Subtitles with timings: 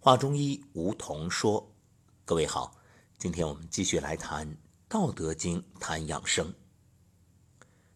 [0.00, 1.74] 华中医吴桐说
[2.24, 2.80] ：“各位好，
[3.18, 4.48] 今天我们继续来谈
[4.88, 6.46] 《道德经》，谈养生。《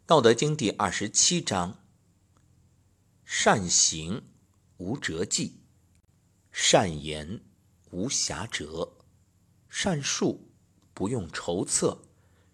[0.04, 1.78] 道德经》第二十七章：
[3.24, 4.24] 善行
[4.78, 5.60] 无辙迹，
[6.50, 7.40] 善言
[7.92, 8.94] 无瑕谪，
[9.68, 10.50] 善术
[10.92, 12.02] 不用筹策，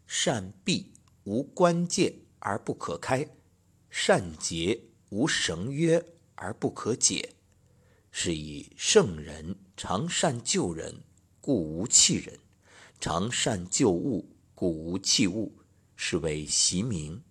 [0.06, 0.92] 善闭
[1.24, 3.26] 无关戒而不可开，
[3.88, 4.78] 善结
[5.08, 6.04] 无绳约
[6.34, 7.36] 而不可解。”
[8.20, 11.04] 是以圣人常善救人，
[11.40, 12.34] 故无弃人；
[12.98, 15.56] 常善救物，故无弃物。
[15.94, 17.22] 是谓习名。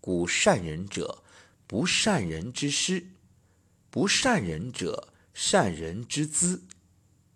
[0.00, 1.22] 故善人者，
[1.66, 3.08] 不善人之师；
[3.90, 6.62] 不善人者，善人之资。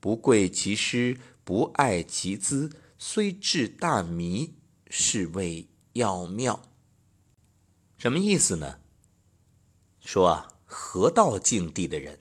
[0.00, 4.54] 不贵其师，不爱其资，虽智大迷，
[4.88, 6.72] 是谓要妙。
[7.98, 8.78] 什么意思呢？
[10.00, 12.20] 说啊，合道境地的人。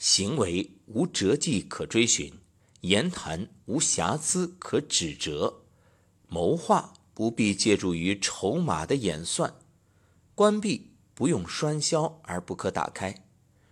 [0.00, 2.32] 行为无辙迹可追寻，
[2.80, 5.60] 言谈无瑕疵可指责，
[6.26, 9.54] 谋划不必借助于筹码的演算，
[10.34, 13.26] 关闭不用栓销而不可打开，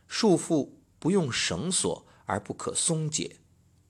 [0.06, 3.36] 束缚不用绳索而不可松解。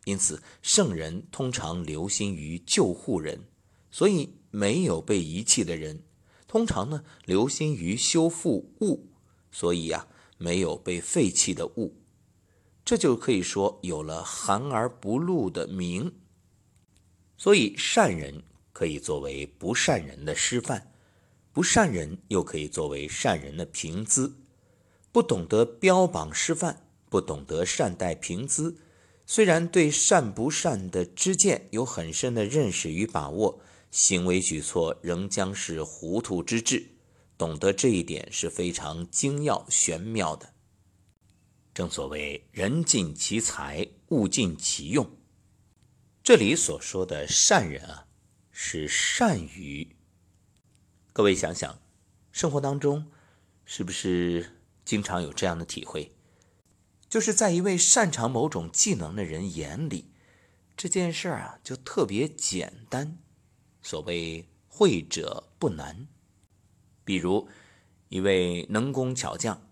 [0.05, 3.49] 因此，圣人通常留心于救护人，
[3.91, 5.97] 所以没有被遗弃的人；
[6.47, 9.09] 通常呢，留心于修复物，
[9.51, 11.97] 所以呀，没有被废弃的物。
[12.89, 16.11] 这就可以说有了含而不露的明，
[17.37, 20.91] 所以善人可以作为不善人的示范，
[21.53, 24.39] 不善人又可以作为善人的评资。
[25.13, 28.79] 不懂得标榜示范，不懂得善待评资，
[29.27, 36.93] 虽然对善不善的知见有很深的认识与把握，行为举措仍将是糊涂之至。
[37.37, 40.55] 懂得这一点是非常精要玄妙的。
[41.79, 45.09] 正所谓“人尽其才，物尽其用”。
[46.25, 48.09] 这里所说的善人啊，
[48.51, 49.95] 是善于。
[51.13, 51.81] 各位想想，
[52.33, 53.09] 生活当中
[53.65, 56.11] 是不是经常有这样的体会？
[57.09, 60.11] 就是在一位擅长某种技能的人眼里，
[60.77, 63.19] 这件事儿啊就特别简单。
[63.83, 66.09] 所谓“会者不难”，
[67.07, 67.49] 比如
[68.09, 69.68] 一位能工巧匠。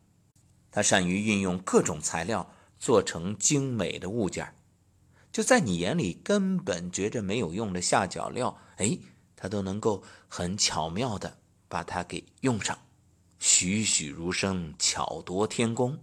[0.77, 4.55] 他善于运用各种材料做成精美的物件
[5.33, 8.99] 就在你眼里根本觉着没有用的下脚料，哎，
[9.35, 12.79] 他都能够很巧妙的把它给用上，
[13.39, 15.99] 栩栩如生，巧夺天工。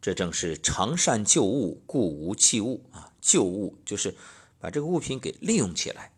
[0.00, 3.12] 这正是常善救物，故无弃物啊！
[3.20, 4.16] 旧物就是
[4.58, 6.12] 把这个物品给利用起来。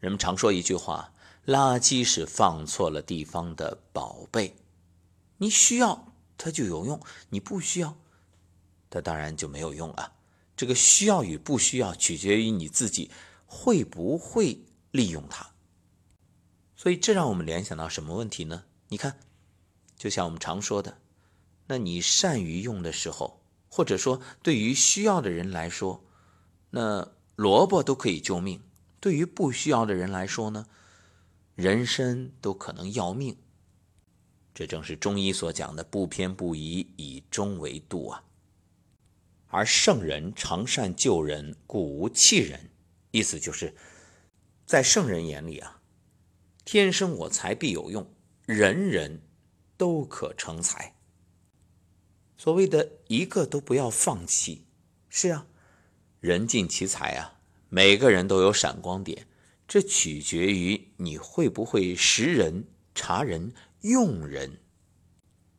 [0.00, 1.14] 人们常说一句话：
[1.46, 4.54] 垃圾是放错了地方的宝贝，
[5.38, 6.11] 你需要。
[6.42, 7.96] 它就有用，你不需要，
[8.90, 10.12] 它当然就没有用啊。
[10.56, 13.12] 这个需要与不需要，取决于你自己
[13.46, 14.58] 会不会
[14.90, 15.52] 利用它。
[16.74, 18.64] 所以，这让我们联想到什么问题呢？
[18.88, 19.20] 你看，
[19.96, 20.98] 就像我们常说的，
[21.68, 26.04] 那你善于用的时候，或者说对于需要的人来说，
[26.70, 28.58] 那萝卜都可以救命；
[28.98, 30.66] 对于不需要的人来说呢，
[31.54, 33.36] 人参都可能要命。
[34.54, 38.22] 这正是中医所讲的“不偏不倚，以中为度”啊。
[39.48, 42.70] 而圣人常善救人，故无弃人。
[43.10, 43.74] 意思就是，
[44.64, 45.80] 在圣人眼里啊，
[46.64, 48.10] 天生我材必有用，
[48.46, 49.20] 人人
[49.76, 50.94] 都可成才。
[52.38, 54.64] 所谓的一个都不要放弃，
[55.08, 55.46] 是啊，
[56.20, 59.26] 人尽其才啊，每个人都有闪光点，
[59.68, 63.52] 这取决于你会不会识人、察人。
[63.82, 64.58] 用人，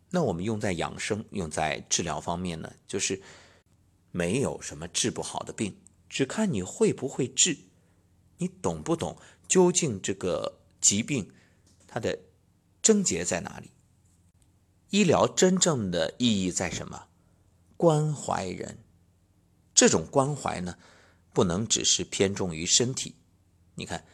[0.09, 2.73] 那我们用在养生、用在治疗方面呢？
[2.88, 3.22] 就是
[4.11, 5.78] 没有什么治不好的病，
[6.09, 7.57] 只看你会不会治，
[8.38, 9.17] 你懂不懂
[9.47, 11.31] 究竟这个疾病
[11.88, 12.19] 它的
[12.81, 13.72] 症结在哪里？
[14.90, 17.07] 医疗真正的意义在什么？
[17.75, 18.78] 关怀人，
[19.73, 20.78] 这种关怀呢，
[21.34, 23.16] 不能只是偏重于身体。
[23.75, 24.05] 你看，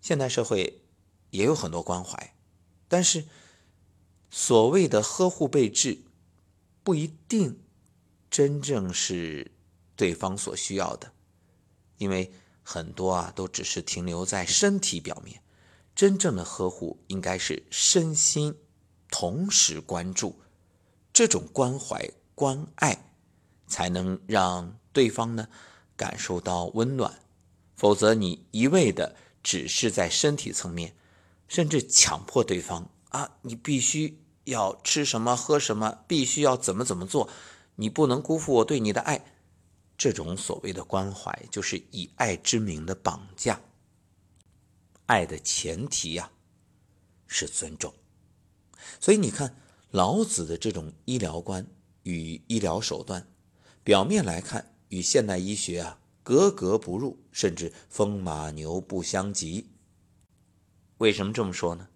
[0.00, 0.82] 现代社会
[1.30, 2.34] 也有很多关怀。
[2.86, 3.24] 但是，
[4.30, 6.02] 所谓的呵护备至，
[6.82, 7.58] 不一定
[8.30, 9.50] 真正是
[9.96, 11.12] 对方所需要的，
[11.98, 12.32] 因为
[12.62, 15.42] 很多啊都只是停留在身体表面。
[15.94, 18.56] 真正的呵护应该是身心
[19.10, 20.40] 同时关注，
[21.12, 23.12] 这种关怀关爱，
[23.66, 25.48] 才能让对方呢
[25.96, 27.20] 感受到温暖。
[27.76, 30.94] 否则，你一味的只是在身体层面。
[31.48, 37.28] 甚至强迫对方啊，你必须要吃什么喝什么，必须要怎么怎么做，
[37.76, 39.24] 你不能辜负我对你的爱。
[39.98, 43.60] 这种所谓的关怀，就是以爱之名的绑架。
[45.04, 46.30] 爱的前提呀，
[47.26, 47.92] 是尊重。
[48.98, 49.54] 所以你看，
[49.90, 51.66] 老子的这种医疗观
[52.04, 53.28] 与医疗手段，
[53.84, 59.68] 表面来看与现代医学啊格格不入，甚至风马牛不相及。
[60.96, 61.88] 为什么这么说呢？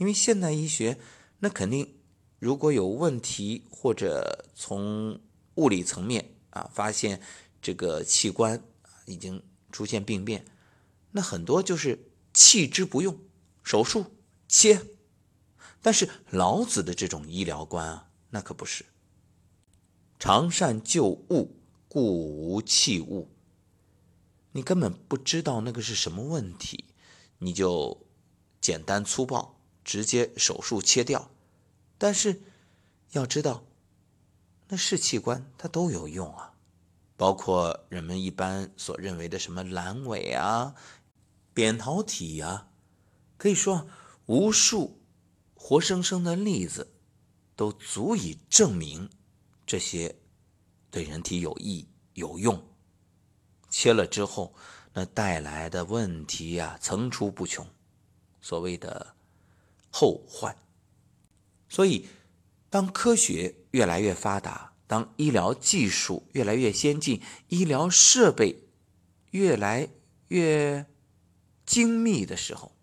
[0.00, 0.98] 因为现代医学
[1.40, 1.94] 那肯定
[2.38, 5.20] 如果有问题，或者从
[5.56, 7.20] 物理层面啊发现
[7.60, 8.64] 这个器官
[9.04, 10.46] 已经出现病变，
[11.10, 13.18] 那很多就是弃之不用，
[13.62, 14.06] 手术
[14.48, 14.86] 切。
[15.82, 18.86] 但是老子的这种医疗观啊，那可不是。
[20.18, 23.28] 常善救物，故无弃物。
[24.52, 26.86] 你根本不知道那个是什么问题，
[27.38, 28.06] 你就
[28.62, 31.30] 简单粗暴，直接手术切掉。
[31.98, 32.42] 但是
[33.12, 33.64] 要知道，
[34.68, 36.54] 那是器官，它都有用啊，
[37.16, 40.74] 包括人们一般所认为的什么阑尾啊、
[41.52, 42.68] 扁桃体啊，
[43.36, 43.86] 可以说
[44.26, 44.96] 无数。
[45.62, 46.90] 活生生的例子，
[47.54, 49.10] 都足以证明
[49.66, 50.16] 这些
[50.90, 52.66] 对人体有益有用。
[53.68, 54.54] 切了之后，
[54.94, 57.66] 那带来的问题呀层出不穷，
[58.40, 59.14] 所谓的
[59.90, 60.56] 后患。
[61.68, 62.08] 所以，
[62.70, 68.64] 当科学越来越发达，当医疗技术越来越先进，医疗设备
[69.30, 69.90] 越来
[70.28, 70.86] 越
[71.66, 72.76] 精密的时候，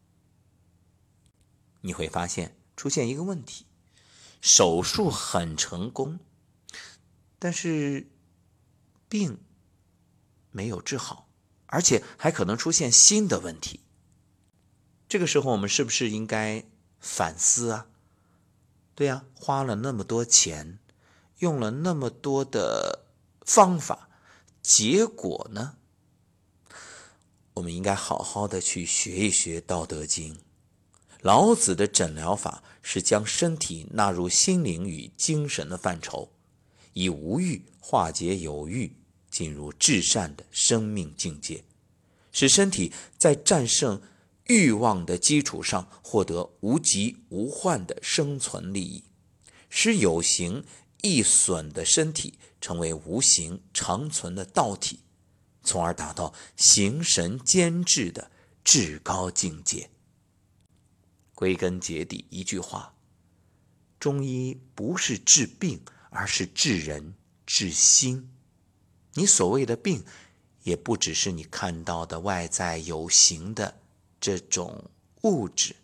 [1.81, 2.53] 你会发现。
[2.77, 3.65] 出现一个问题，
[4.39, 6.19] 手术很成功，
[7.39, 8.07] 但是
[9.09, 9.39] 病
[10.51, 11.27] 没有治好，
[11.65, 13.79] 而且还可能出现新的问题。
[15.09, 16.63] 这个时候，我们是不是应该
[16.99, 17.87] 反思啊？
[18.95, 20.79] 对呀，花了那么多钱，
[21.39, 23.05] 用了那么多的
[23.41, 24.09] 方法，
[24.61, 25.75] 结果呢？
[27.53, 30.35] 我们应该好好的去学一学《道德经》。
[31.21, 36.31] 老子的诊疗法是将身体纳入心灵与精神的范畴，
[36.93, 38.95] 以无欲化解有欲，
[39.29, 41.63] 进入至善的生命境界，
[42.31, 43.99] 使身体在战胜
[44.47, 49.03] 欲望的基础上获得无疾无患的生存利益，
[49.69, 50.63] 使有形
[51.01, 54.99] 易损的身体成为无形长存的道体，
[55.63, 58.31] 从而达到形神兼治的
[58.63, 59.89] 至高境界。
[61.35, 62.95] 归根结底，一句话：
[63.99, 67.13] 中医不是治病，而是治人、
[67.45, 68.31] 治心。
[69.13, 70.03] 你所谓的病，
[70.63, 73.79] 也不只是你看到的外在有形的
[74.19, 74.89] 这种
[75.23, 75.75] 物质，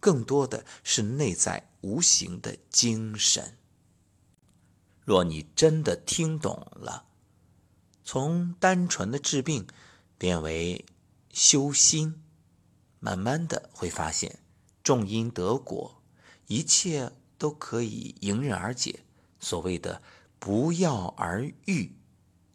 [0.00, 3.56] 更多的是内在无形的精神。
[5.04, 7.06] 若你真的听懂了，
[8.02, 9.66] 从单纯的治病
[10.16, 10.84] 变为
[11.30, 12.22] 修心，
[13.00, 14.38] 慢慢的会发现。
[14.82, 16.02] 种因得果，
[16.46, 19.00] 一切都可以迎刃而解。
[19.40, 20.02] 所谓的
[20.38, 21.96] “不药而愈”，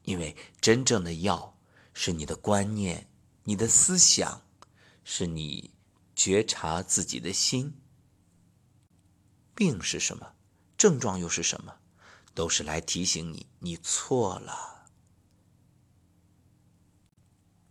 [0.04, 1.58] 因为真正的药
[1.94, 3.08] 是你的观念、
[3.44, 4.44] 你的思想，
[5.12, 5.74] 是你
[6.16, 7.82] 觉察自己的心。
[9.56, 10.36] 病是什么？
[10.78, 11.80] 症状又是什么？
[12.36, 14.86] 都是来提醒你，你错了。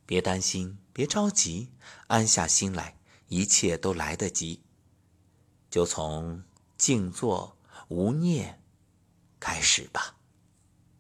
[0.05, 1.71] 别担心，别着急，
[2.09, 2.99] 安下心来。
[3.29, 4.65] 一切都来得及，
[5.71, 6.43] 就从
[6.77, 8.65] 静坐无念
[9.39, 10.18] 开始吧。